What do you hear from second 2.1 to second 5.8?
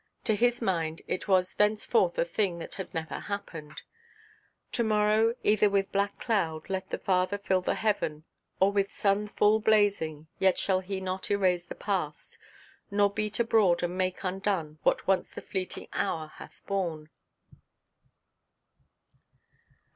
a thing that had never happened: "To–morrow either